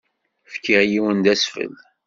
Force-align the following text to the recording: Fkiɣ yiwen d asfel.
Fkiɣ 0.53 0.81
yiwen 0.91 1.17
d 1.25 1.27
asfel. 1.33 1.73